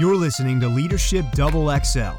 You're 0.00 0.16
listening 0.16 0.60
to 0.60 0.68
Leadership 0.68 1.26
Double 1.32 1.68
XL, 1.78 2.16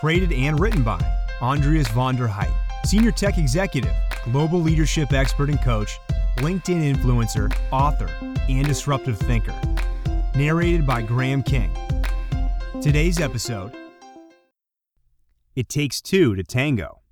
created 0.00 0.32
and 0.32 0.58
written 0.58 0.82
by 0.82 1.00
Andreas 1.40 1.86
von 1.90 2.16
der 2.16 2.26
Heydt, 2.26 2.52
Senior 2.84 3.12
Tech 3.12 3.38
Executive, 3.38 3.94
Global 4.24 4.60
Leadership 4.60 5.12
Expert 5.12 5.48
and 5.48 5.62
Coach, 5.62 5.96
LinkedIn 6.38 6.92
Influencer, 6.92 7.56
Author, 7.70 8.08
and 8.48 8.66
Disruptive 8.66 9.16
Thinker. 9.16 9.54
Narrated 10.34 10.84
by 10.84 11.00
Graham 11.00 11.44
King. 11.44 11.70
Today's 12.82 13.20
episode 13.20 13.72
It 15.54 15.68
Takes 15.68 16.00
Two 16.00 16.34
to 16.34 16.42
Tango 16.42 17.02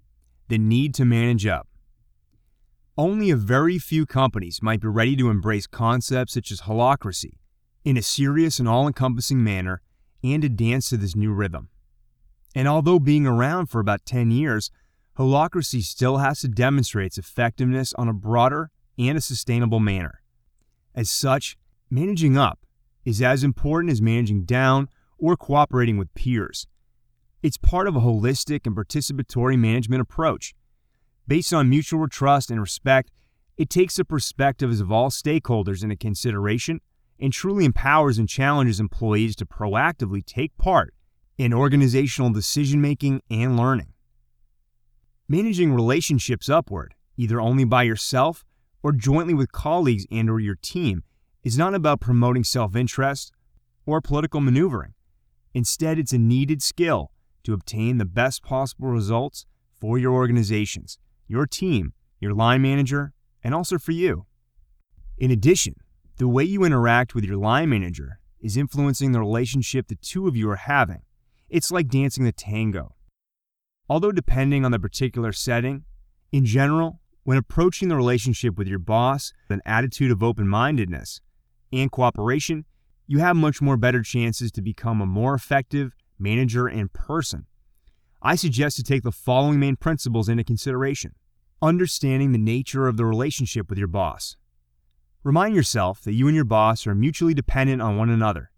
The 0.49 0.59
Need 0.59 0.95
to 0.95 1.05
Manage 1.05 1.47
Up. 1.47 1.69
Only 2.99 3.31
a 3.31 3.37
very 3.37 3.79
few 3.79 4.05
companies 4.05 4.59
might 4.61 4.81
be 4.81 4.89
ready 4.89 5.15
to 5.15 5.31
embrace 5.31 5.69
concepts 5.69 6.35
such 6.35 6.51
as 6.51 6.63
holacracy 6.63 7.35
in 7.87 7.97
a 7.97 8.03
serious 8.03 8.59
and 8.59 8.69
all 8.69 8.89
encompassing 8.89 9.45
manner 9.45 9.81
and 10.25 10.43
to 10.43 10.49
dance 10.49 10.89
to 10.89 10.97
this 10.97 11.15
new 11.15 11.33
rhythm. 11.33 11.69
And 12.53 12.67
although 12.67 12.99
being 12.99 13.29
around 13.29 13.67
for 13.67 13.79
about 13.79 14.05
10 14.05 14.33
years, 14.33 14.73
holacracy 15.17 15.83
still 15.85 16.17
has 16.17 16.41
to 16.41 16.49
demonstrate 16.49 17.07
its 17.07 17.19
effectiveness 17.19 17.95
on 17.95 18.09
a 18.09 18.13
broader 18.13 18.73
and 18.99 19.17
a 19.17 19.21
sustainable 19.21 19.79
manner. 19.79 20.21
As 20.97 21.09
such, 21.09 21.57
managing 21.89 22.37
up 22.37 22.59
is 23.05 23.23
as 23.23 23.45
important 23.45 23.93
as 23.93 24.03
managing 24.03 24.43
down 24.43 24.89
or 25.17 25.37
cooperating 25.37 25.97
with 25.97 26.13
peers. 26.15 26.67
It's 27.41 27.57
part 27.57 27.87
of 27.87 27.95
a 27.95 28.01
holistic 28.01 28.67
and 28.67 28.75
participatory 28.75 29.57
management 29.57 30.03
approach. 30.03 30.55
Based 31.29 31.53
on 31.53 31.71
mutual 31.71 32.09
trust 32.09 32.51
and 32.51 32.61
respect, 32.61 33.13
it 33.57 33.71
takes 33.71 33.95
the 33.95 34.05
perspectives 34.05 34.81
of 34.81 34.91
all 34.91 35.11
stakeholders 35.11 35.85
into 35.85 35.95
consideration 35.95 36.81
and 37.21 37.33
truly 37.33 37.65
empowers 37.65 38.19
and 38.19 38.29
challenges 38.29 38.81
employees 38.81 39.37
to 39.37 39.47
proactively 39.47 40.25
take 40.25 40.57
part 40.59 40.95
in 41.39 41.53
organizational 41.53 42.31
decision 42.31 42.81
making 42.81 43.23
and 43.31 43.57
learning. 43.57 43.93
Managing 45.29 45.73
relationships 45.73 46.49
upward, 46.49 46.95
either 47.17 47.41
only 47.41 47.65
by 47.65 47.83
yourself 47.83 48.45
or 48.83 48.93
jointly 48.93 49.35
with 49.35 49.53
colleagues 49.53 50.07
and 50.11 50.31
or 50.31 50.39
your 50.39 50.55
team, 50.55 51.03
is 51.43 51.59
not 51.59 51.75
about 51.75 52.01
promoting 52.01 52.45
self-interest 52.45 53.33
or 53.85 54.01
political 54.01 54.41
maneuvering. 54.41 54.95
Instead, 55.55 55.99
it's 55.99 56.13
a 56.13 56.19
needed 56.19 56.63
skill 56.63 57.11
to 57.45 57.53
obtain 57.53 57.99
the 57.99 58.05
best 58.05 58.43
possible 58.43 58.89
results 58.89 59.47
for 59.81 59.99
your 59.99 60.13
organizations, 60.13 60.99
your 61.27 61.47
team, 61.47 61.93
your 62.21 62.35
line 62.35 62.63
manager, 62.63 63.13
and 63.43 63.55
also 63.55 63.79
for 63.79 63.93
you. 63.93 64.27
In 65.19 65.31
addition, 65.31 65.75
the 66.19 66.29
way 66.29 66.45
you 66.45 66.65
interact 66.65 67.15
with 67.15 67.25
your 67.25 67.37
line 67.37 67.69
manager 67.69 68.21
is 68.41 68.57
influencing 68.57 69.13
the 69.13 69.21
relationship 69.21 69.89
the 69.89 69.97
two 69.97 70.27
of 70.27 70.37
you 70.37 70.49
are 70.51 70.57
having. 70.57 71.03
It's 71.49 71.71
like 71.71 71.89
dancing 71.89 72.25
the 72.25 72.33
tango. 72.33 72.95
Although, 73.89 74.13
depending 74.13 74.65
on 74.65 74.73
the 74.73 74.81
particular 74.81 75.33
setting, 75.33 75.85
in 76.33 76.45
general, 76.45 77.01
when 77.25 77.37
approaching 77.37 77.89
the 77.89 77.97
relationship 77.97 78.57
with 78.57 78.67
your 78.67 78.79
boss 78.79 79.33
with 79.49 79.57
an 79.57 79.63
attitude 79.67 80.11
of 80.11 80.23
open 80.23 80.49
mindedness 80.49 81.21
and 81.73 81.93
cooperation, 81.93 82.65
you 83.07 83.19
have 83.19 83.37
much 83.37 83.61
more 83.61 83.77
better 83.77 84.03
chances 84.03 84.51
to 84.53 84.63
become 84.63 85.01
a 85.01 85.07
more 85.07 85.35
effective 85.35 85.95
manager 86.19 86.67
and 86.67 86.93
person. 86.93 87.47
I 88.23 88.35
suggest 88.35 88.77
to 88.77 88.83
take 88.83 89.03
the 89.03 89.13
following 89.13 89.61
main 89.61 89.77
principles 89.77 90.29
into 90.29 90.45
consideration 90.45 91.15
understanding 91.63 92.33
the 92.33 92.39
nature 92.39 92.87
of 92.87 92.97
the 92.97 93.05
relationship 93.05 93.71
with 93.71 93.79
your 93.79 93.89
boss. 93.89 94.37
Remind 95.27 95.57
yourself 95.57 96.03
that 96.03 96.13
you 96.13 96.29
and 96.29 96.37
your 96.37 96.45
boss 96.45 96.87
are 96.87 96.95
mutually 96.95 97.35
dependent 97.35 97.83
on 97.83 97.97
one 97.97 98.11
another. 98.11 98.53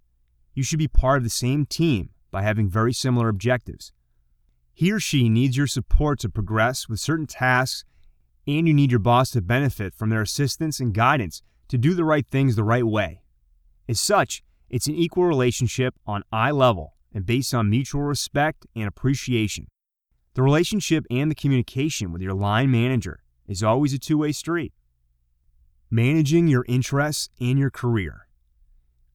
You 0.53 0.63
should 0.63 0.79
be 0.79 0.87
part 0.87 1.17
of 1.17 1.25
the 1.25 1.31
same 1.31 1.65
team 1.65 2.11
by 2.31 2.43
having 2.43 2.69
very 2.69 2.93
similar 2.93 3.31
objectives. 3.31 3.91
He 4.75 4.93
or 4.93 5.01
she 5.01 5.31
needs 5.31 5.57
your 5.57 5.67
support 5.67 6.19
to 6.19 6.29
progress 6.29 6.87
with 6.87 7.01
certain 7.01 7.25
tasks, 7.25 7.87
and 8.47 8.69
you 8.69 8.75
need 8.75 8.91
your 8.91 8.99
boss 8.99 9.31
to 9.31 9.41
benefit 9.41 9.95
from 9.95 10.11
their 10.11 10.21
assistance 10.21 10.79
and 10.79 10.93
guidance 10.93 11.41
to 11.69 11.79
do 11.79 11.95
the 11.95 12.05
right 12.05 12.27
things 12.27 12.55
the 12.55 12.65
right 12.65 12.87
way. 12.87 13.23
As 13.89 13.99
such, 13.99 14.43
it's 14.69 14.89
an 14.89 14.95
equal 14.95 15.25
relationship 15.25 15.95
on 16.05 16.23
eye 16.31 16.51
level 16.51 16.97
and 17.15 17.25
based 17.25 17.55
on 17.55 17.71
mutual 17.71 18.03
respect 18.03 18.67
and 18.77 18.87
appreciation. 18.87 19.69
The 20.35 20.43
relationship 20.43 21.07
and 21.11 21.31
the 21.31 21.35
communication 21.35 22.13
with 22.13 22.21
your 22.21 22.35
line 22.35 22.71
manager 22.71 23.21
is 23.47 23.63
always 23.63 23.95
a 23.95 23.99
two 23.99 24.19
way 24.19 24.33
street 24.33 24.75
managing 25.91 26.49
your 26.49 26.65
interests 26.69 27.29
and 27.41 27.59
your 27.59 27.71
career. 27.71 28.29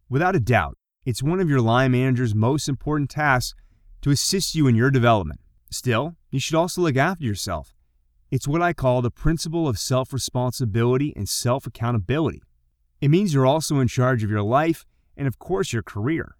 Without 0.09 0.35
a 0.35 0.39
doubt, 0.39 0.77
it's 1.05 1.23
one 1.23 1.39
of 1.39 1.49
your 1.49 1.61
line 1.61 1.91
manager's 1.91 2.33
most 2.33 2.69
important 2.69 3.09
tasks 3.09 3.55
to 4.01 4.11
assist 4.11 4.55
you 4.55 4.67
in 4.67 4.75
your 4.75 4.91
development. 4.91 5.39
Still, 5.69 6.15
you 6.31 6.39
should 6.39 6.55
also 6.55 6.81
look 6.81 6.97
after 6.97 7.23
yourself. 7.23 7.73
It's 8.31 8.47
what 8.47 8.61
I 8.61 8.73
call 8.73 9.01
the 9.01 9.11
principle 9.11 9.67
of 9.67 9.77
self 9.77 10.13
responsibility 10.13 11.13
and 11.15 11.27
self 11.27 11.67
accountability. 11.67 12.41
It 13.01 13.09
means 13.09 13.33
you're 13.33 13.45
also 13.45 13.79
in 13.79 13.87
charge 13.87 14.23
of 14.23 14.29
your 14.29 14.41
life 14.41 14.85
and, 15.17 15.27
of 15.27 15.39
course, 15.39 15.73
your 15.73 15.83
career. 15.83 16.37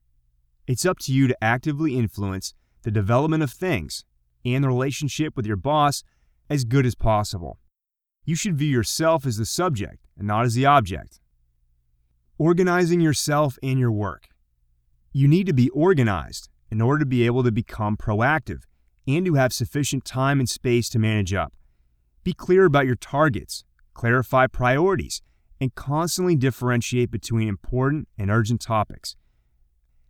It's 0.65 0.85
up 0.85 0.97
to 0.99 1.13
you 1.13 1.27
to 1.27 1.43
actively 1.43 1.97
influence 1.97 2.53
the 2.83 2.91
development 2.91 3.43
of 3.43 3.51
things 3.51 4.05
and 4.45 4.63
the 4.63 4.69
relationship 4.69 5.35
with 5.35 5.45
your 5.45 5.57
boss 5.57 6.03
as 6.49 6.63
good 6.63 6.85
as 6.85 6.95
possible. 6.95 7.59
You 8.25 8.35
should 8.35 8.57
view 8.57 8.69
yourself 8.69 9.25
as 9.25 9.37
the 9.37 9.45
subject 9.45 10.02
and 10.17 10.27
not 10.27 10.45
as 10.45 10.53
the 10.53 10.65
object. 10.65 11.19
Organizing 12.37 13.01
yourself 13.01 13.57
and 13.61 13.79
your 13.79 13.91
work. 13.91 14.29
You 15.11 15.27
need 15.27 15.45
to 15.47 15.53
be 15.53 15.69
organized 15.69 16.49
in 16.71 16.81
order 16.81 16.99
to 16.99 17.05
be 17.05 17.25
able 17.25 17.43
to 17.43 17.51
become 17.51 17.95
proactive 17.95 18.63
and 19.07 19.25
to 19.25 19.35
have 19.35 19.53
sufficient 19.53 20.05
time 20.05 20.39
and 20.39 20.49
space 20.49 20.89
to 20.89 20.99
manage 20.99 21.33
up. 21.33 21.53
Be 22.23 22.33
clear 22.33 22.65
about 22.65 22.85
your 22.85 22.95
targets, 22.95 23.63
clarify 23.93 24.47
priorities, 24.47 25.21
and 25.59 25.75
constantly 25.75 26.35
differentiate 26.35 27.11
between 27.11 27.47
important 27.47 28.07
and 28.17 28.31
urgent 28.31 28.61
topics. 28.61 29.15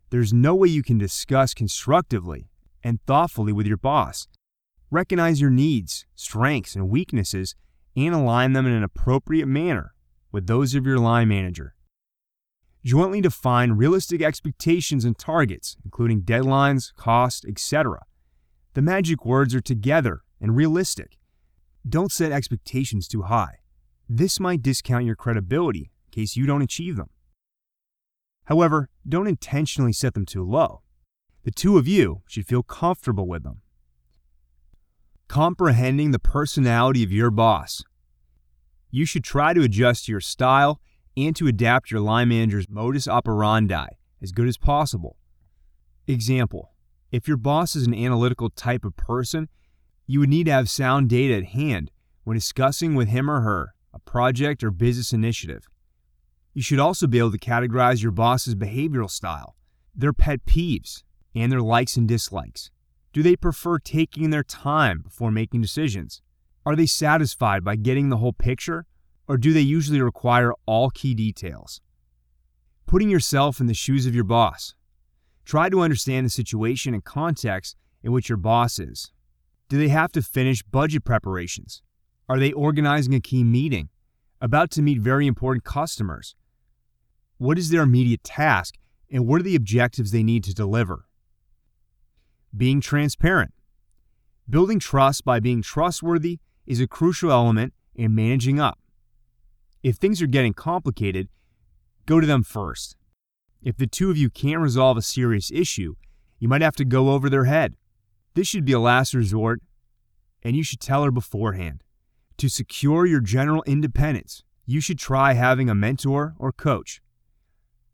There's 0.09 0.34
no 0.34 0.56
way 0.56 0.70
you 0.70 0.84
can 0.84 0.97
discuss 0.97 1.53
constructively 1.53 2.50
and 2.84 3.00
thoughtfully 3.06 3.52
with 3.52 3.66
your 3.66 3.78
boss. 3.78 4.28
Recognize 4.91 5.41
your 5.41 5.50
needs, 5.50 6.06
strengths, 6.16 6.75
and 6.75 6.90
weaknesses 6.90 7.56
and 7.96 8.14
align 8.14 8.53
them 8.53 8.66
in 8.66 8.74
an 8.74 8.84
appropriate 8.84 9.47
manner 9.47 9.92
with 10.33 10.47
those 10.47 10.75
of 10.75 10.85
your 10.85 10.97
line 10.97 11.29
manager. 11.29 11.75
Jointly 12.83 13.21
define 13.21 13.73
realistic 13.73 14.21
expectations 14.21 15.05
and 15.05 15.17
targets, 15.17 15.77
including 15.85 16.23
deadlines, 16.23 16.94
cost, 16.95 17.45
etc. 17.47 18.01
The 18.73 18.81
magic 18.81 19.25
words 19.25 19.55
are 19.55 19.61
together 19.61 20.23
and 20.41 20.57
realistic. 20.57 21.17
Don't 21.88 22.11
set 22.11 22.33
expectations 22.33 23.07
too 23.07 23.22
high. 23.22 23.59
This 24.09 24.39
might 24.39 24.61
discount 24.61 25.05
your 25.05 25.16
credibility 25.16 25.91
in 26.07 26.11
case 26.11 26.35
you 26.35 26.45
don't 26.45 26.61
achieve 26.61 26.97
them. 26.97 27.09
However, 28.45 28.89
don't 29.07 29.27
intentionally 29.27 29.93
set 29.93 30.13
them 30.13 30.25
too 30.25 30.43
low. 30.43 30.81
The 31.43 31.51
two 31.51 31.77
of 31.77 31.88
you 31.88 32.23
should 32.27 32.47
feel 32.47 32.63
comfortable 32.63 33.27
with 33.27 33.43
them. 33.43 33.61
Comprehending 35.29 36.11
the 36.11 36.19
personality 36.19 37.03
of 37.03 37.11
your 37.11 37.31
boss 37.31 37.83
you 38.93 39.07
should 39.07 39.23
try 39.23 39.55
to 39.55 39.63
adjust 39.63 40.07
your 40.07 40.21
style 40.21 40.79
and 41.17 41.35
to 41.35 41.47
adapt 41.47 41.89
your 41.89 41.99
line 41.99 42.29
manager's 42.29 42.69
modus 42.69 43.07
operandi 43.07 43.87
as 44.21 44.31
good 44.31 44.47
as 44.47 44.55
possible. 44.55 45.17
Example 46.05 46.73
If 47.11 47.27
your 47.27 47.37
boss 47.37 47.75
is 47.75 47.87
an 47.87 47.95
analytical 47.95 48.51
type 48.51 48.85
of 48.85 48.95
person, 48.95 49.49
you 50.05 50.19
would 50.19 50.29
need 50.29 50.45
to 50.45 50.51
have 50.51 50.69
sound 50.69 51.09
data 51.09 51.33
at 51.35 51.45
hand 51.45 51.89
when 52.23 52.37
discussing 52.37 52.93
with 52.93 53.07
him 53.07 53.31
or 53.31 53.41
her 53.41 53.73
a 53.95 53.99
project 53.99 54.63
or 54.63 54.69
business 54.69 55.11
initiative. 55.11 55.67
You 56.53 56.61
should 56.61 56.79
also 56.79 57.07
be 57.07 57.17
able 57.17 57.31
to 57.31 57.39
categorize 57.39 58.03
your 58.03 58.11
boss's 58.11 58.53
behavioral 58.53 59.09
style, 59.09 59.55
their 59.96 60.13
pet 60.13 60.46
peeves, 60.46 61.01
and 61.34 61.51
their 61.51 61.61
likes 61.61 61.97
and 61.97 62.07
dislikes. 62.07 62.69
Do 63.11 63.23
they 63.23 63.35
prefer 63.35 63.79
taking 63.79 64.29
their 64.29 64.43
time 64.43 65.01
before 65.01 65.31
making 65.31 65.61
decisions? 65.61 66.22
Are 66.65 66.75
they 66.75 66.85
satisfied 66.85 67.63
by 67.63 67.75
getting 67.75 68.09
the 68.09 68.17
whole 68.17 68.33
picture, 68.33 68.85
or 69.27 69.37
do 69.37 69.51
they 69.51 69.61
usually 69.61 70.01
require 70.01 70.53
all 70.65 70.89
key 70.89 71.13
details? 71.13 71.81
Putting 72.85 73.09
yourself 73.09 73.59
in 73.59 73.67
the 73.67 73.73
shoes 73.73 74.05
of 74.05 74.15
your 74.15 74.23
boss. 74.23 74.75
Try 75.45 75.69
to 75.69 75.81
understand 75.81 76.25
the 76.25 76.29
situation 76.29 76.93
and 76.93 77.03
context 77.03 77.75
in 78.01 78.11
which 78.11 78.29
your 78.29 78.37
boss 78.37 78.79
is. 78.79 79.11
Do 79.67 79.77
they 79.77 79.89
have 79.89 80.11
to 80.13 80.21
finish 80.21 80.63
budget 80.63 81.03
preparations? 81.03 81.81
Are 82.29 82.39
they 82.39 82.53
organizing 82.53 83.13
a 83.13 83.19
key 83.19 83.43
meeting? 83.43 83.89
About 84.39 84.71
to 84.71 84.81
meet 84.81 84.99
very 84.99 85.27
important 85.27 85.65
customers? 85.65 86.35
What 87.37 87.57
is 87.57 87.69
their 87.69 87.81
immediate 87.81 88.23
task 88.23 88.75
and 89.11 89.27
what 89.27 89.41
are 89.41 89.43
the 89.43 89.55
objectives 89.55 90.11
they 90.11 90.23
need 90.23 90.43
to 90.45 90.53
deliver? 90.53 91.07
Being 92.55 92.79
transparent. 92.79 93.53
Building 94.49 94.79
trust 94.79 95.25
by 95.25 95.39
being 95.39 95.61
trustworthy 95.61 96.39
is 96.65 96.79
a 96.79 96.87
crucial 96.87 97.31
element 97.31 97.73
in 97.95 98.15
managing 98.15 98.59
up. 98.59 98.79
If 99.81 99.97
things 99.97 100.21
are 100.21 100.27
getting 100.27 100.53
complicated, 100.53 101.27
go 102.05 102.19
to 102.19 102.27
them 102.27 102.43
first. 102.43 102.95
If 103.61 103.77
the 103.77 103.87
two 103.87 104.09
of 104.09 104.17
you 104.17 104.29
can't 104.29 104.61
resolve 104.61 104.97
a 104.97 105.01
serious 105.01 105.51
issue, 105.51 105.95
you 106.39 106.47
might 106.47 106.61
have 106.61 106.75
to 106.77 106.85
go 106.85 107.11
over 107.11 107.29
their 107.29 107.45
head. 107.45 107.75
This 108.33 108.47
should 108.47 108.65
be 108.65 108.73
a 108.73 108.79
last 108.79 109.13
resort, 109.13 109.61
and 110.41 110.55
you 110.55 110.63
should 110.63 110.79
tell 110.79 111.03
her 111.03 111.11
beforehand. 111.11 111.83
To 112.37 112.49
secure 112.49 113.05
your 113.05 113.21
general 113.21 113.63
independence, 113.67 114.43
you 114.65 114.81
should 114.81 114.99
try 114.99 115.33
having 115.33 115.69
a 115.69 115.75
mentor 115.75 116.35
or 116.39 116.51
coach. 116.51 117.01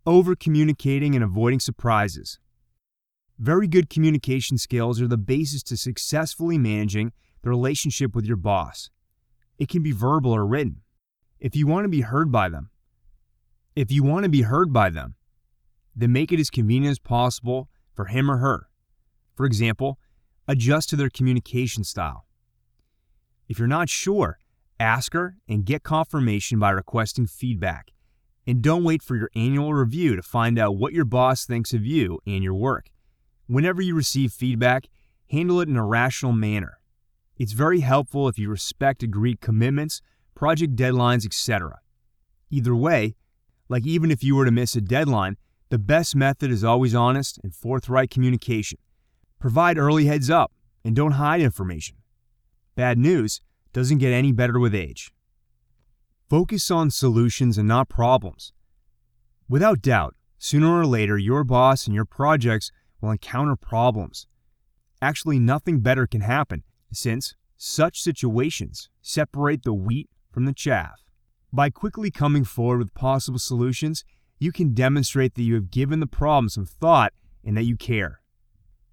Over 0.06 0.36
communicating 0.36 1.14
and 1.14 1.24
avoiding 1.24 1.60
surprises. 1.60 2.40
Very 3.38 3.68
good 3.68 3.90
communication 3.90 4.58
skills 4.58 5.02
are 5.02 5.08
the 5.08 5.18
basis 5.18 5.62
to 5.64 5.78
successfully 5.78 6.58
managing 6.58 7.12
the 7.42 7.50
relationship 7.50 8.16
with 8.16 8.26
your 8.26 8.38
boss. 8.38 8.90
It 9.58 9.70
can 9.70 9.84
be 9.84 9.92
verbal 9.92 10.32
or 10.32 10.46
written. 10.46 10.82
If 11.40 11.56
you 11.56 11.68
want 11.68 11.86
to 11.86 11.90
be 11.90 12.02
heard 12.02 12.32
by 12.32 12.50
them, 12.50 12.70
if 13.76 13.92
you 13.92 14.04
want 14.04 14.24
to 14.24 14.30
be 14.30 14.42
heard 14.42 14.74
by 14.74 14.90
them, 14.90 15.16
then 15.96 16.12
make 16.12 16.32
it 16.32 16.40
as 16.40 16.50
convenient 16.50 16.92
as 16.92 17.00
possible 17.00 17.70
for 17.94 18.06
him 18.06 18.30
or 18.30 18.38
her. 18.38 18.70
For 19.36 19.46
example, 19.46 20.00
adjust 20.48 20.90
to 20.90 20.96
their 20.96 21.10
communication 21.10 21.84
style. 21.84 22.26
If 23.48 23.58
you're 23.58 23.68
not 23.68 23.90
sure, 23.90 24.40
ask 24.80 25.14
her 25.14 25.38
and 25.48 25.66
get 25.66 25.84
confirmation 25.84 26.60
by 26.60 26.72
requesting 26.72 27.28
feedback. 27.28 27.92
And 28.46 28.62
don't 28.62 28.84
wait 28.84 29.04
for 29.04 29.16
your 29.16 29.30
annual 29.36 29.74
review 29.74 30.16
to 30.16 30.22
find 30.22 30.58
out 30.58 30.76
what 30.76 30.94
your 30.94 31.06
boss 31.06 31.46
thinks 31.46 31.74
of 31.74 31.86
you 31.86 32.20
and 32.26 32.44
your 32.44 32.54
work. 32.54 32.90
Whenever 33.48 33.82
you 33.82 33.96
receive 33.96 34.32
feedback, 34.32 34.88
handle 35.30 35.62
it 35.62 35.70
in 35.70 35.76
a 35.76 35.86
rational 35.86 36.34
manner. 36.34 36.79
It's 37.40 37.54
very 37.54 37.80
helpful 37.80 38.28
if 38.28 38.38
you 38.38 38.50
respect 38.50 39.02
agreed 39.02 39.40
commitments, 39.40 40.02
project 40.36 40.76
deadlines, 40.76 41.26
etc. 41.26 41.80
Either 42.50 42.76
way, 42.76 43.16
like 43.70 43.86
even 43.86 44.12
if 44.12 44.22
you 44.22 44.36
were 44.36 44.44
to 44.44 44.52
miss 44.52 44.76
a 44.76 44.82
deadline, 44.82 45.38
the 45.70 45.80
best 45.80 46.18
method 46.18 46.52
is 46.52 46.66
always 46.66 46.94
honest 46.94 47.40
and 47.42 47.56
forthright 47.56 48.10
communication. 48.10 48.78
Provide 49.40 49.78
early 49.78 50.06
heads 50.06 50.30
up 50.30 50.52
and 50.84 50.94
don't 50.94 51.14
hide 51.14 51.40
information. 51.40 51.96
Bad 52.76 52.98
news 52.98 53.40
doesn't 53.72 54.00
get 54.00 54.12
any 54.12 54.34
better 54.34 54.60
with 54.60 54.76
age. 54.76 55.14
Focus 56.30 56.70
on 56.70 56.92
solutions 56.92 57.58
and 57.58 57.70
not 57.70 57.88
problems. 57.88 58.52
Without 59.48 59.82
doubt, 59.82 60.14
sooner 60.38 60.78
or 60.78 60.86
later, 60.86 61.18
your 61.18 61.46
boss 61.46 61.86
and 61.86 61.96
your 61.96 62.06
projects 62.06 62.70
will 63.00 63.12
encounter 63.12 63.56
problems. 63.56 64.28
Actually, 65.02 65.40
nothing 65.40 65.80
better 65.80 66.06
can 66.06 66.22
happen 66.22 66.64
since 66.92 67.36
such 67.58 68.02
situations 68.02 68.90
separate 69.02 69.64
the 69.64 69.74
wheat 69.74 70.10
from 70.32 70.46
the 70.46 70.54
chaff. 70.54 71.04
By 71.52 71.70
quickly 71.70 72.12
coming 72.12 72.44
forward 72.44 72.80
with 72.80 72.94
possible 72.94 73.40
solutions, 73.40 74.04
you 74.38 74.52
can 74.52 74.74
demonstrate 74.74 75.36
that 75.36 75.44
you 75.44 75.56
have 75.56 75.72
given 75.72 76.00
the 76.00 76.08
problem 76.08 76.50
some 76.50 76.66
thought 76.66 77.14
and 77.44 77.58
that 77.58 77.64
you 77.64 77.76
care. 77.76 78.22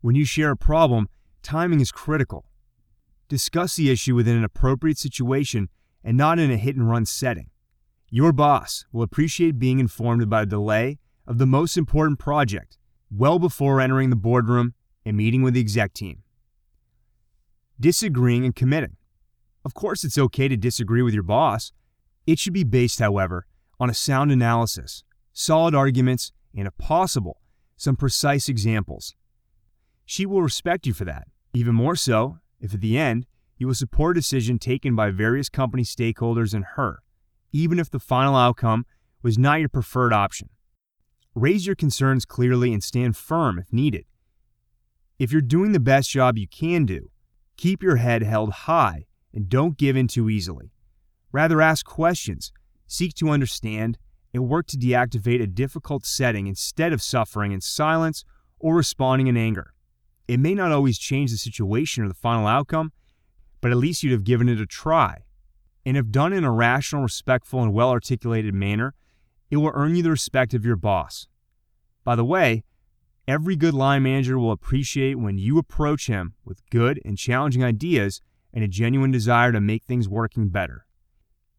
When 0.01 0.17
you 0.17 0.25
share 0.25 0.51
a 0.51 0.57
problem, 0.57 1.09
timing 1.43 1.81
is 1.81 1.93
critical. 1.93 2.47
Discuss 3.29 3.77
the 3.77 3.91
issue 3.91 4.15
within 4.15 4.37
an 4.37 4.45
appropriate 4.45 4.99
situation 4.99 5.69
and 6.03 6.17
not 6.17 6.39
in 6.39 6.51
a 6.51 6.57
hit 6.57 6.77
and 6.77 6.89
run 6.89 7.07
setting. 7.07 7.51
Your 8.09 8.33
boss 8.33 8.85
will 8.93 9.03
appreciate 9.03 9.59
being 9.59 9.79
informed 9.79 10.23
about 10.23 10.45
a 10.45 10.47
delay 10.47 10.99
of 11.27 11.39
the 11.39 11.47
most 11.47 11.77
important 11.77 12.19
project 12.19 12.79
well 13.11 13.39
before 13.39 13.81
entering 13.81 14.11
the 14.11 14.17
boardroom 14.17 14.75
and 15.05 15.17
meeting 15.17 15.43
with 15.43 15.55
the 15.55 15.61
exec 15.61 15.93
team. 15.93 16.23
Disagreeing 17.78 18.44
and 18.44 18.55
committing. 18.55 18.96
Of 19.64 19.75
course, 19.75 20.05
it's 20.05 20.19
okay 20.19 20.49
to 20.49 20.56
disagree 20.56 21.02
with 21.02 21.12
your 21.12 21.23
boss. 21.23 21.73
It 22.26 22.38
should 22.38 22.52
be 22.52 22.64
based, 22.64 22.99
however, 22.99 23.46
on 23.78 23.90
a 23.90 23.94
sound 23.94 24.32
analysis, 24.32 25.05
solid 25.32 25.75
arguments, 25.75 26.32
and 26.56 26.67
if 26.67 26.76
possible, 26.78 27.40
some 27.76 27.96
precise 27.96 28.49
examples. 28.49 29.14
She 30.05 30.25
will 30.25 30.40
respect 30.40 30.87
you 30.87 30.94
for 30.94 31.05
that, 31.05 31.28
even 31.52 31.75
more 31.75 31.96
so 31.96 32.38
if 32.61 32.73
at 32.73 32.81
the 32.81 32.96
end 32.96 33.26
you 33.58 33.67
will 33.67 33.75
support 33.75 34.17
a 34.17 34.20
decision 34.20 34.58
taken 34.58 34.94
by 34.94 35.11
various 35.11 35.49
company 35.49 35.82
stakeholders 35.82 36.55
and 36.55 36.64
her, 36.76 37.02
even 37.52 37.78
if 37.78 37.90
the 37.90 37.99
final 37.99 38.37
outcome 38.37 38.87
was 39.23 39.37
not 39.37 39.61
your 39.61 39.69
preferred 39.69 40.12
option. 40.12 40.49
Raise 41.34 41.67
your 41.67 41.76
concerns 41.76 42.25
clearly 42.25 42.73
and 42.73 42.82
stand 42.82 43.17
firm 43.17 43.58
if 43.58 43.73
needed. 43.73 44.05
If 45.19 45.32
you're 45.32 45.43
doing 45.43 45.73
the 45.73 45.81
best 45.81 46.11
job 46.11 46.38
you 46.38 46.49
can 46.49 46.87
do, 46.87 47.11
keep 47.56 47.82
your 47.82 47.97
head 47.97 48.23
held 48.23 48.50
high 48.50 49.06
and 49.32 49.49
don't 49.49 49.76
give 49.76 49.97
in 49.97 50.08
too 50.08 50.31
easily. 50.31 50.73
Rather, 51.32 51.61
ask 51.61 51.85
questions, 51.85 52.53
seek 52.87 53.14
to 53.14 53.31
understand, 53.31 53.99
and 54.32 54.49
work 54.49 54.67
to 54.67 54.76
deactivate 54.76 55.43
a 55.43 55.47
difficult 55.47 56.05
setting 56.05 56.47
instead 56.47 56.93
of 56.93 57.03
suffering 57.03 57.53
in 57.53 57.61
silence 57.61 58.25
or 58.58 58.75
responding 58.76 59.26
in 59.26 59.37
anger. 59.37 59.73
It 60.29 60.41
may 60.41 60.55
not 60.55 60.73
always 60.73 60.99
change 60.99 61.31
the 61.31 61.37
situation 61.37 62.05
or 62.05 62.08
the 62.08 62.14
final 62.14 62.47
outcome, 62.47 62.93
but 63.61 63.70
at 63.70 63.76
least 63.76 64.02
you'd 64.02 64.12
have 64.12 64.25
given 64.25 64.49
it 64.49 64.61
a 64.61 64.67
try. 64.67 65.25
And 65.85 65.97
if 65.97 66.11
done 66.11 66.32
in 66.32 66.44
a 66.44 66.50
rational, 66.50 67.02
respectful, 67.02 67.62
and 67.62 67.73
well 67.73 67.91
articulated 67.91 68.55
manner, 68.55 68.94
it 69.50 69.59
will 69.59 69.73
earn 69.75 69.94
you 69.94 70.02
the 70.02 70.11
respect 70.11 70.52
of 70.52 70.64
your 70.64 70.76
boss. 70.76 71.29
By 72.05 72.17
the 72.17 72.25
way, 72.25 72.64
every 73.28 73.56
good 73.56 73.75
line 73.75 74.02
manager 74.02 74.38
will 74.38 74.52
appreciate 74.52 75.19
when 75.19 75.38
you 75.38 75.58
approach 75.58 76.06
him 76.06 76.34
with 76.44 76.69
good 76.70 77.00
and 77.05 77.19
challenging 77.19 77.64
ideas 77.64 78.20
and 78.52 78.62
a 78.64 78.69
genuine 78.69 79.11
desire 79.11 79.52
to 79.52 79.61
make 79.61 79.84
things 79.84 80.08
working 80.08 80.49
better. 80.49 80.87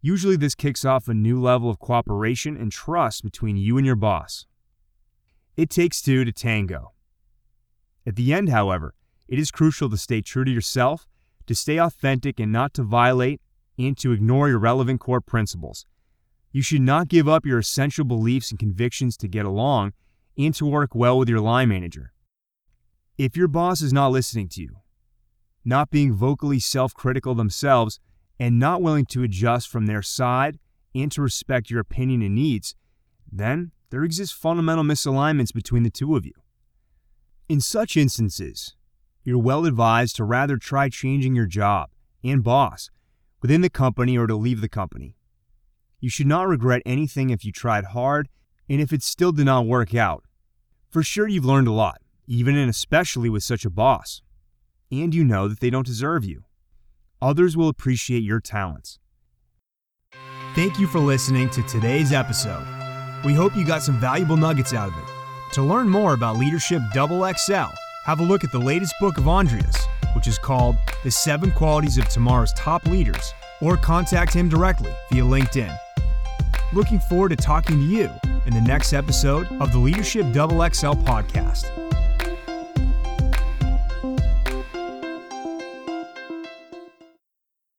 Usually, 0.01 0.35
this 0.35 0.55
kicks 0.55 0.85
off 0.85 1.07
a 1.07 1.13
new 1.13 1.41
level 1.41 1.69
of 1.69 1.79
cooperation 1.79 2.55
and 2.55 2.71
trust 2.71 3.23
between 3.23 3.57
you 3.57 3.77
and 3.77 3.85
your 3.85 3.95
boss. 3.95 4.45
It 5.55 5.69
takes 5.69 6.01
two 6.01 6.23
to 6.23 6.31
tango. 6.31 6.93
At 8.05 8.15
the 8.15 8.33
end, 8.33 8.49
however, 8.49 8.93
it 9.27 9.39
is 9.39 9.51
crucial 9.51 9.89
to 9.89 9.97
stay 9.97 10.21
true 10.21 10.45
to 10.45 10.51
yourself 10.51 11.07
to 11.47 11.55
stay 11.55 11.77
authentic 11.77 12.39
and 12.39 12.51
not 12.51 12.73
to 12.75 12.83
violate 12.83 13.41
and 13.79 13.97
to 13.97 14.11
ignore 14.11 14.49
your 14.49 14.59
relevant 14.59 14.99
core 14.99 15.21
principles. 15.21 15.85
You 16.51 16.61
should 16.61 16.81
not 16.81 17.07
give 17.07 17.27
up 17.27 17.45
your 17.45 17.59
essential 17.59 18.05
beliefs 18.05 18.51
and 18.51 18.59
convictions 18.59 19.17
to 19.17 19.27
get 19.27 19.45
along 19.45 19.93
and 20.37 20.53
to 20.55 20.65
work 20.65 20.93
well 20.93 21.17
with 21.17 21.29
your 21.29 21.39
line 21.39 21.69
manager. 21.69 22.13
If 23.17 23.35
your 23.35 23.47
boss 23.47 23.81
is 23.81 23.91
not 23.91 24.11
listening 24.11 24.49
to 24.49 24.61
you, 24.61 24.77
not 25.65 25.89
being 25.89 26.13
vocally 26.13 26.59
self 26.59 26.93
critical 26.93 27.35
themselves, 27.35 27.99
and 28.39 28.59
not 28.59 28.81
willing 28.81 29.05
to 29.05 29.23
adjust 29.23 29.67
from 29.67 29.85
their 29.85 30.01
side 30.01 30.59
and 30.93 31.11
to 31.11 31.21
respect 31.21 31.69
your 31.69 31.79
opinion 31.79 32.21
and 32.21 32.35
needs, 32.35 32.75
then 33.31 33.71
there 33.89 34.03
exist 34.03 34.33
fundamental 34.33 34.83
misalignments 34.83 35.53
between 35.53 35.83
the 35.83 35.89
two 35.89 36.15
of 36.15 36.25
you. 36.25 36.33
In 37.49 37.61
such 37.61 37.97
instances, 37.97 38.75
you're 39.23 39.37
well 39.37 39.65
advised 39.65 40.15
to 40.17 40.23
rather 40.23 40.57
try 40.57 40.89
changing 40.89 41.35
your 41.35 41.45
job 41.45 41.89
and 42.23 42.43
boss 42.43 42.89
within 43.41 43.61
the 43.61 43.69
company 43.69 44.17
or 44.17 44.27
to 44.27 44.35
leave 44.35 44.61
the 44.61 44.69
company. 44.69 45.15
You 45.99 46.09
should 46.09 46.27
not 46.27 46.47
regret 46.47 46.81
anything 46.85 47.29
if 47.29 47.43
you 47.43 47.51
tried 47.51 47.85
hard 47.85 48.29
and 48.69 48.79
if 48.81 48.93
it 48.93 49.01
still 49.01 49.31
did 49.31 49.45
not 49.45 49.65
work 49.65 49.95
out. 49.95 50.23
For 50.89 51.03
sure, 51.03 51.27
you've 51.27 51.45
learned 51.45 51.67
a 51.67 51.73
lot, 51.73 52.01
even 52.27 52.55
and 52.55 52.69
especially 52.69 53.29
with 53.29 53.43
such 53.43 53.65
a 53.65 53.69
boss. 53.69 54.21
And 54.89 55.13
you 55.13 55.25
know 55.25 55.49
that 55.49 55.59
they 55.59 55.69
don't 55.69 55.85
deserve 55.85 56.23
you. 56.23 56.45
Others 57.21 57.57
will 57.57 57.67
appreciate 57.67 58.23
your 58.23 58.39
talents. 58.39 58.97
Thank 60.55 60.79
you 60.79 60.87
for 60.87 60.99
listening 60.99 61.49
to 61.51 61.61
today's 61.63 62.13
episode. 62.13 62.65
We 63.25 63.33
hope 63.33 63.55
you 63.55 63.65
got 63.65 63.83
some 63.83 63.99
valuable 63.99 64.37
nuggets 64.37 64.73
out 64.73 64.89
of 64.89 64.97
it. 64.97 65.53
To 65.53 65.61
learn 65.61 65.89
more 65.89 66.13
about 66.13 66.37
Leadership 66.37 66.81
Double 66.93 67.29
XL, 67.33 67.73
have 68.05 68.21
a 68.21 68.23
look 68.23 68.45
at 68.45 68.53
the 68.53 68.59
latest 68.59 68.95
book 69.01 69.17
of 69.17 69.27
Andreas, 69.27 69.85
which 70.15 70.27
is 70.27 70.37
called 70.37 70.77
The 71.03 71.11
Seven 71.11 71.51
Qualities 71.51 71.97
of 71.97 72.07
Tomorrow's 72.07 72.53
Top 72.53 72.85
Leaders, 72.85 73.33
or 73.61 73.75
contact 73.75 74.33
him 74.33 74.47
directly 74.47 74.93
via 75.11 75.23
LinkedIn. 75.23 75.77
Looking 76.71 76.99
forward 76.99 77.29
to 77.29 77.35
talking 77.35 77.77
to 77.77 77.85
you 77.85 78.09
in 78.47 78.53
the 78.53 78.61
next 78.61 78.93
episode 78.93 79.45
of 79.61 79.71
the 79.71 79.77
Leadership 79.77 80.31
Double 80.31 80.57
XL 80.57 80.95
podcast. 81.05 81.86